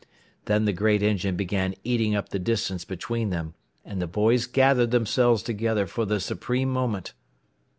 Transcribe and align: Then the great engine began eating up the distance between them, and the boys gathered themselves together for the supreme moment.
Then 0.45 0.65
the 0.65 0.73
great 0.73 1.03
engine 1.03 1.35
began 1.35 1.75
eating 1.83 2.15
up 2.15 2.29
the 2.29 2.39
distance 2.39 2.83
between 2.85 3.29
them, 3.29 3.53
and 3.85 4.01
the 4.01 4.07
boys 4.07 4.47
gathered 4.47 4.89
themselves 4.89 5.43
together 5.43 5.85
for 5.85 6.05
the 6.05 6.19
supreme 6.19 6.69
moment. 6.69 7.13